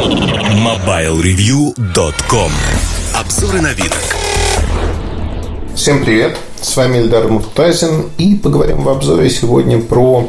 MobileReview.com 0.00 2.50
Обзоры 3.14 3.60
на 3.60 3.74
вид. 3.74 3.92
Всем 5.74 6.02
привет! 6.02 6.38
С 6.62 6.74
вами 6.74 6.96
Эльдар 6.98 7.28
Муртазин 7.28 8.06
и 8.16 8.34
поговорим 8.34 8.82
в 8.82 8.88
обзоре 8.88 9.28
сегодня 9.28 9.78
про 9.78 10.26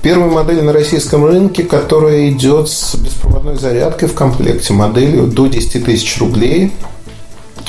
первую 0.00 0.32
модель 0.32 0.62
на 0.62 0.72
российском 0.72 1.26
рынке, 1.26 1.64
которая 1.64 2.30
идет 2.30 2.70
с 2.70 2.94
беспроводной 2.94 3.56
зарядкой 3.56 4.08
в 4.08 4.14
комплекте, 4.14 4.72
моделью 4.72 5.26
до 5.26 5.48
10 5.48 5.84
тысяч 5.84 6.18
рублей. 6.18 6.72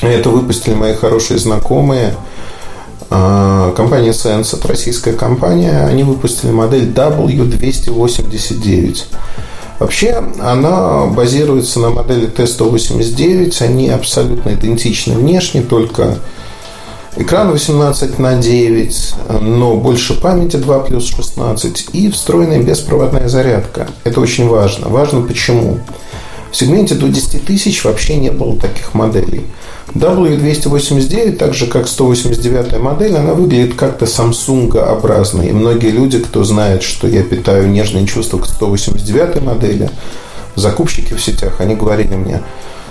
Это 0.01 0.29
выпустили 0.29 0.73
мои 0.73 0.93
хорошие 0.93 1.37
знакомые– 1.37 2.15
а, 3.11 3.71
компания 3.71 4.11
Sensat, 4.11 4.67
российская 4.67 5.13
компания, 5.13 5.83
они 5.85 6.03
выпустили 6.03 6.51
модель 6.51 6.91
W289. 6.91 9.05
Вообще, 9.79 10.21
она 10.39 11.05
базируется 11.05 11.79
на 11.79 11.89
модели 11.89 12.29
T189. 12.29 13.63
Они 13.63 13.89
абсолютно 13.89 14.51
идентичны 14.51 15.15
внешне, 15.15 15.61
только 15.61 16.19
экран 17.15 17.51
18 17.51 18.19
на 18.19 18.35
9, 18.35 19.13
но 19.41 19.75
больше 19.77 20.19
памяти 20.19 20.57
2 20.57 20.79
плюс 20.81 21.07
16 21.07 21.89
и 21.93 22.11
встроенная 22.11 22.61
беспроводная 22.61 23.29
зарядка. 23.29 23.87
Это 24.03 24.19
очень 24.19 24.47
важно. 24.47 24.89
Важно 24.89 25.21
почему? 25.21 25.79
В 26.51 26.55
сегменте 26.55 26.95
до 26.95 27.07
10 27.07 27.45
тысяч 27.45 27.83
вообще 27.83 28.15
не 28.17 28.31
было 28.31 28.57
таких 28.57 28.93
моделей. 28.93 29.45
W289, 29.93 31.37
так 31.37 31.53
же 31.53 31.67
как 31.67 31.87
189 31.87 32.79
модель, 32.79 33.15
она 33.15 33.33
выглядит 33.33 33.75
как-то 33.75 34.05
Samsung-образно. 34.05 35.43
И 35.43 35.51
многие 35.51 35.91
люди, 35.91 36.19
кто 36.19 36.43
знает, 36.43 36.83
что 36.83 37.07
я 37.07 37.23
питаю 37.23 37.69
нежные 37.69 38.05
чувства 38.05 38.39
к 38.39 38.47
189 38.47 39.41
модели, 39.41 39.89
закупщики 40.55 41.13
в 41.13 41.21
сетях, 41.21 41.59
они 41.59 41.75
говорили 41.75 42.15
мне, 42.15 42.41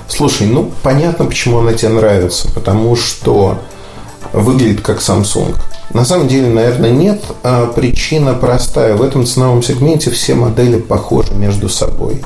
слушай, 0.09 0.47
ну 0.47 0.71
понятно, 0.83 1.25
почему 1.25 1.59
она 1.59 1.73
тебе 1.73 1.91
нравится, 1.91 2.49
потому 2.53 2.97
что 2.97 3.59
выглядит 4.33 4.81
как 4.81 5.01
Samsung. 5.01 5.55
На 5.95 6.05
самом 6.05 6.29
деле, 6.29 6.49
наверное, 6.49 6.91
нет. 6.91 7.23
А 7.43 7.67
причина 7.67 8.35
простая. 8.35 8.95
В 8.95 9.03
этом 9.03 9.25
ценовом 9.25 9.63
сегменте 9.63 10.11
все 10.11 10.35
модели 10.35 10.79
похожи 10.79 11.33
между 11.33 11.69
собой. 11.69 12.23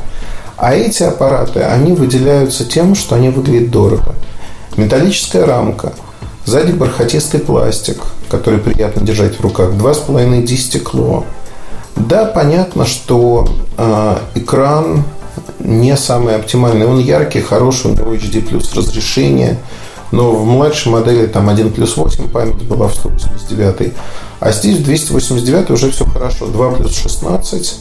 А 0.63 0.75
эти 0.75 1.03
аппараты, 1.03 1.59
они 1.59 1.91
выделяются 1.91 2.65
тем, 2.65 2.95
что 2.95 3.17
они 3.17 3.31
выглядят 3.31 3.73
дорого. 3.73 4.15
Металлическая 4.77 5.45
рамка, 5.45 5.93
сзади 6.45 6.71
бархатистый 6.71 7.41
пластик, 7.41 7.97
который 8.31 8.61
приятно 8.61 9.05
держать 9.05 9.35
в 9.35 9.41
руках, 9.41 9.71
2,5D 9.71 10.57
стекло. 10.57 11.25
Да, 11.97 12.27
понятно, 12.27 12.87
что 12.87 13.49
э, 13.77 14.17
экран 14.37 15.03
не 15.59 15.97
самый 15.97 16.37
оптимальный. 16.37 16.87
Он 16.87 17.01
яркий, 17.01 17.41
хороший, 17.41 17.91
у 17.91 17.95
него 17.95 18.15
HD 18.15 18.41
плюс 18.41 18.73
разрешение. 18.73 19.59
Но 20.13 20.31
в 20.31 20.47
младшей 20.47 20.93
модели 20.93 21.27
там 21.27 21.49
1 21.49 21.73
плюс 21.73 21.97
8 21.97 22.29
память 22.29 22.63
была 22.69 22.87
в 22.87 22.95
189. 22.95 23.95
А 24.39 24.53
здесь 24.53 24.79
в 24.79 24.85
289 24.85 25.71
уже 25.71 25.91
все 25.91 26.05
хорошо. 26.05 26.47
2 26.47 26.71
плюс 26.75 26.97
16 26.97 27.81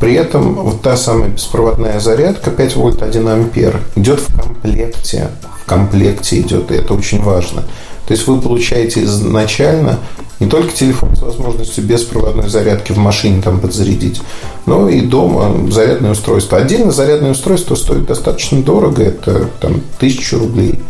при 0.00 0.14
этом 0.14 0.54
вот 0.54 0.82
та 0.82 0.96
самая 0.96 1.28
беспроводная 1.28 1.98
зарядка 1.98 2.50
5 2.50 2.76
вольт 2.76 3.02
1 3.02 3.28
ампер 3.28 3.80
идет 3.96 4.20
в 4.20 4.40
комплекте. 4.40 5.28
В 5.62 5.68
комплекте 5.68 6.40
идет, 6.40 6.70
и 6.70 6.74
это 6.74 6.94
очень 6.94 7.22
важно. 7.22 7.62
То 8.06 8.14
есть 8.14 8.26
вы 8.26 8.40
получаете 8.40 9.04
изначально 9.04 9.98
не 10.40 10.46
только 10.46 10.72
телефон 10.72 11.16
с 11.16 11.20
возможностью 11.20 11.84
беспроводной 11.84 12.48
зарядки 12.48 12.92
в 12.92 12.98
машине 12.98 13.42
там 13.42 13.60
подзарядить, 13.60 14.22
но 14.66 14.88
и 14.88 15.00
дома 15.00 15.70
зарядное 15.70 16.12
устройство. 16.12 16.58
Отдельно 16.58 16.92
зарядное 16.92 17.32
устройство 17.32 17.74
стоит 17.74 18.06
достаточно 18.06 18.62
дорого, 18.62 19.02
это 19.02 19.48
там 19.60 19.82
тысячу 19.98 20.38
рублей. 20.38 20.80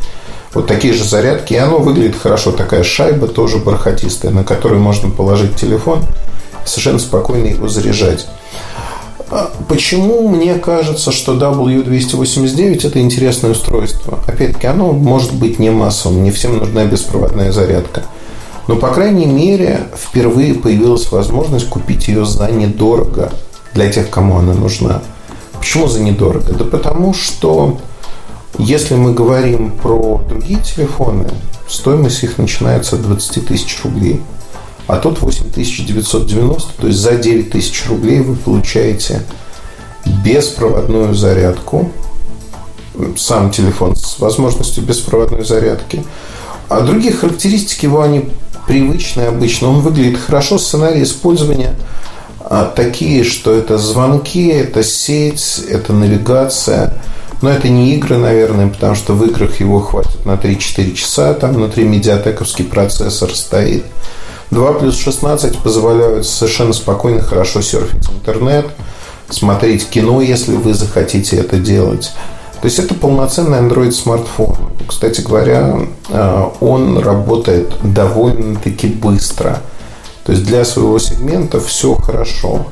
Вот 0.52 0.66
такие 0.66 0.92
же 0.92 1.04
зарядки, 1.04 1.54
и 1.54 1.56
оно 1.56 1.78
выглядит 1.78 2.16
хорошо. 2.16 2.52
Такая 2.52 2.82
шайба 2.82 3.26
тоже 3.26 3.58
бархатистая, 3.58 4.32
на 4.32 4.44
которую 4.44 4.80
можно 4.80 5.10
положить 5.10 5.56
телефон, 5.56 6.00
совершенно 6.64 6.98
спокойно 6.98 7.46
его 7.46 7.68
заряжать. 7.68 8.26
А 9.30 9.50
почему 9.68 10.26
мне 10.28 10.54
кажется, 10.54 11.12
что 11.12 11.34
W289 11.34 12.86
это 12.86 13.00
интересное 13.00 13.50
устройство? 13.50 14.18
Опять-таки, 14.26 14.66
оно 14.66 14.92
может 14.92 15.34
быть 15.34 15.58
не 15.58 15.70
массовым, 15.70 16.22
не 16.22 16.30
всем 16.30 16.58
нужна 16.58 16.84
беспроводная 16.86 17.52
зарядка. 17.52 18.04
Но, 18.68 18.76
по 18.76 18.88
крайней 18.88 19.26
мере, 19.26 19.82
впервые 19.96 20.54
появилась 20.54 21.10
возможность 21.12 21.68
купить 21.68 22.08
ее 22.08 22.24
за 22.24 22.50
недорого 22.50 23.32
для 23.74 23.90
тех, 23.90 24.08
кому 24.08 24.38
она 24.38 24.54
нужна. 24.54 25.02
Почему 25.58 25.88
за 25.88 26.00
недорого? 26.00 26.52
Да 26.54 26.64
потому 26.64 27.12
что 27.12 27.78
если 28.58 28.94
мы 28.94 29.12
говорим 29.12 29.72
про 29.72 30.22
другие 30.26 30.60
телефоны, 30.60 31.28
стоимость 31.68 32.24
их 32.24 32.38
начинается 32.38 32.96
от 32.96 33.02
20 33.02 33.46
тысяч 33.46 33.78
рублей– 33.84 34.22
а 34.88 34.96
тут 34.96 35.20
8990, 35.20 36.72
то 36.80 36.86
есть 36.86 36.98
за 36.98 37.16
9000 37.16 37.86
рублей 37.88 38.20
вы 38.20 38.34
получаете 38.34 39.22
беспроводную 40.24 41.14
зарядку, 41.14 41.92
сам 43.16 43.50
телефон 43.50 43.96
с 43.96 44.18
возможностью 44.18 44.82
беспроводной 44.82 45.44
зарядки. 45.44 46.02
А 46.68 46.80
другие 46.80 47.12
характеристики 47.12 47.84
его, 47.84 48.02
они 48.02 48.30
привычные 48.66 49.28
обычно. 49.28 49.68
Он 49.68 49.80
выглядит 49.80 50.18
хорошо, 50.18 50.58
сценарий 50.58 51.02
использования 51.02 51.74
а, 52.40 52.64
такие, 52.64 53.24
что 53.24 53.52
это 53.52 53.76
звонки, 53.76 54.48
это 54.48 54.82
сеть, 54.82 55.60
это 55.68 55.92
навигация. 55.92 56.94
Но 57.42 57.50
это 57.50 57.68
не 57.68 57.94
игры, 57.94 58.16
наверное, 58.16 58.68
потому 58.68 58.94
что 58.94 59.12
в 59.12 59.24
играх 59.24 59.60
его 59.60 59.80
хватит 59.80 60.24
на 60.24 60.32
3-4 60.32 60.94
часа. 60.94 61.34
Там 61.34 61.52
внутри 61.52 61.84
медиатековский 61.84 62.64
процессор 62.64 63.34
стоит. 63.34 63.84
2 64.50 64.72
плюс 64.74 64.96
16 64.96 65.58
позволяют 65.58 66.26
совершенно 66.26 66.72
спокойно, 66.72 67.20
хорошо 67.20 67.60
серфить 67.60 68.08
интернет, 68.10 68.66
смотреть 69.28 69.88
кино, 69.88 70.20
если 70.20 70.56
вы 70.56 70.74
захотите 70.74 71.36
это 71.36 71.58
делать. 71.58 72.12
То 72.60 72.66
есть 72.66 72.78
это 72.78 72.94
полноценный 72.94 73.58
Android 73.58 73.92
смартфон. 73.92 74.56
Кстати 74.88 75.20
говоря, 75.20 75.80
э, 76.08 76.44
он 76.60 76.98
работает 76.98 77.72
довольно-таки 77.82 78.88
быстро. 78.88 79.60
То 80.24 80.32
есть 80.32 80.44
для 80.44 80.64
своего 80.64 80.98
сегмента 80.98 81.60
все 81.60 81.94
хорошо. 81.94 82.66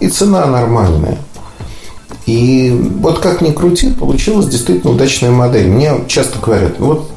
И 0.00 0.08
цена 0.08 0.44
нормальная. 0.46 1.18
И 2.26 2.70
вот 3.00 3.20
как 3.20 3.40
ни 3.40 3.52
крути, 3.52 3.90
получилась 3.90 4.46
действительно 4.46 4.92
удачная 4.92 5.30
модель. 5.30 5.68
Мне 5.68 6.04
часто 6.08 6.38
говорят, 6.38 6.78
вот 6.78 7.10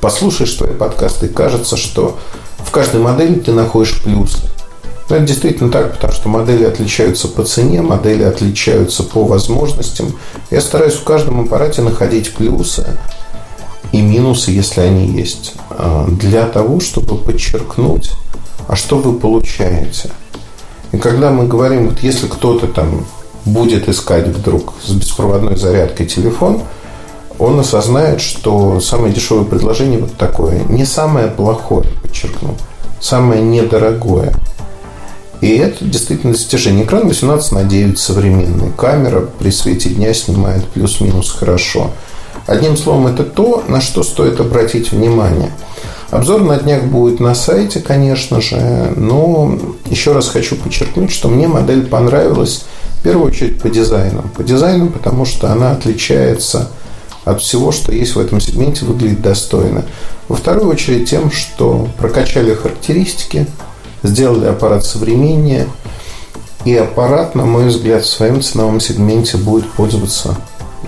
послушаешь 0.00 0.52
твои 0.52 0.74
подкасты, 0.74 1.26
и 1.26 1.28
кажется, 1.28 1.76
что 1.76 2.18
каждой 2.72 3.00
модели 3.00 3.34
ты 3.34 3.52
находишь 3.52 4.02
плюсы. 4.02 4.40
Но 5.08 5.16
это 5.16 5.26
действительно 5.26 5.70
так, 5.70 5.92
потому 5.92 6.12
что 6.12 6.28
модели 6.28 6.64
отличаются 6.64 7.28
по 7.28 7.44
цене, 7.44 7.82
модели 7.82 8.22
отличаются 8.22 9.02
по 9.02 9.24
возможностям. 9.24 10.14
Я 10.50 10.60
стараюсь 10.60 10.94
в 10.94 11.04
каждом 11.04 11.40
аппарате 11.42 11.82
находить 11.82 12.34
плюсы 12.34 12.86
и 13.92 14.00
минусы, 14.00 14.52
если 14.52 14.80
они 14.80 15.06
есть, 15.06 15.54
а, 15.70 16.06
для 16.08 16.46
того, 16.46 16.80
чтобы 16.80 17.18
подчеркнуть, 17.18 18.12
а 18.66 18.74
что 18.74 18.98
вы 18.98 19.18
получаете. 19.18 20.10
И 20.92 20.96
когда 20.96 21.30
мы 21.30 21.46
говорим, 21.46 21.90
вот 21.90 22.00
если 22.00 22.26
кто-то 22.26 22.66
там 22.66 23.04
будет 23.44 23.88
искать 23.88 24.28
вдруг 24.28 24.72
с 24.82 24.92
беспроводной 24.92 25.56
зарядкой 25.56 26.06
телефон, 26.06 26.62
он 27.38 27.58
осознает, 27.60 28.20
что 28.20 28.80
самое 28.80 29.12
дешевое 29.12 29.44
предложение 29.44 29.98
вот 29.98 30.16
такое. 30.16 30.60
Не 30.64 30.84
самое 30.84 31.28
плохое, 31.28 31.86
подчеркну, 32.12 32.54
самое 33.00 33.42
недорогое. 33.42 34.32
И 35.40 35.56
это 35.56 35.84
действительно 35.84 36.34
достижение. 36.34 36.84
Экран 36.84 37.08
18 37.08 37.52
на 37.52 37.64
9 37.64 37.98
современный. 37.98 38.70
Камера 38.76 39.22
при 39.22 39.50
свете 39.50 39.88
дня 39.88 40.14
снимает 40.14 40.68
плюс-минус 40.68 41.32
хорошо. 41.32 41.90
Одним 42.46 42.76
словом, 42.76 43.08
это 43.08 43.24
то, 43.24 43.64
на 43.66 43.80
что 43.80 44.04
стоит 44.04 44.38
обратить 44.38 44.92
внимание. 44.92 45.50
Обзор 46.10 46.42
на 46.42 46.58
днях 46.58 46.84
будет 46.84 47.18
на 47.18 47.34
сайте, 47.34 47.80
конечно 47.80 48.40
же, 48.40 48.92
но 48.96 49.58
еще 49.86 50.12
раз 50.12 50.28
хочу 50.28 50.56
подчеркнуть, 50.56 51.10
что 51.10 51.28
мне 51.28 51.48
модель 51.48 51.86
понравилась 51.86 52.64
в 53.00 53.02
первую 53.02 53.28
очередь 53.28 53.60
по 53.60 53.68
дизайну. 53.68 54.22
По 54.36 54.44
дизайну, 54.44 54.90
потому 54.90 55.24
что 55.24 55.50
она 55.50 55.72
отличается 55.72 56.68
от 57.24 57.40
всего, 57.40 57.72
что 57.72 57.92
есть 57.92 58.14
в 58.14 58.20
этом 58.20 58.40
сегменте, 58.40 58.84
выглядит 58.84 59.22
достойно. 59.22 59.84
Во 60.28 60.36
вторую 60.36 60.68
очередь 60.68 61.08
тем, 61.08 61.30
что 61.30 61.88
прокачали 61.98 62.54
характеристики, 62.54 63.46
сделали 64.02 64.46
аппарат 64.46 64.84
современнее, 64.84 65.66
и 66.64 66.74
аппарат, 66.76 67.34
на 67.34 67.44
мой 67.44 67.66
взгляд, 67.66 68.04
в 68.04 68.08
своем 68.08 68.40
ценовом 68.40 68.80
сегменте 68.80 69.36
будет 69.36 69.68
пользоваться 69.72 70.36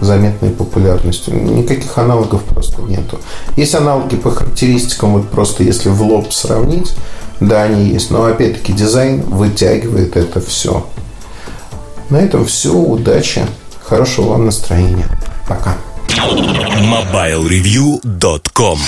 заметной 0.01 0.51
популярностью. 0.51 1.35
Никаких 1.35 1.97
аналогов 1.99 2.43
просто 2.45 2.83
нету. 2.83 3.19
Есть 3.57 3.75
аналоги 3.75 4.17
по 4.17 4.31
характеристикам, 4.31 5.15
вот 5.15 5.29
просто 5.29 5.63
если 5.63 5.89
в 5.89 6.03
лоб 6.03 6.33
сравнить, 6.33 6.93
да, 7.41 7.63
они 7.65 7.87
есть. 7.87 8.11
Но 8.11 8.25
опять-таки 8.25 8.73
дизайн 8.73 9.23
вытягивает 9.23 10.17
это 10.17 10.41
все. 10.41 10.87
На 12.11 12.19
этом 12.19 12.45
все. 12.45 12.73
Удачи. 12.73 13.47
Хорошего 13.83 14.31
вам 14.31 14.47
настроения. 14.47 15.09
Пока. 15.49 15.77
MobileReview.com 16.91 18.79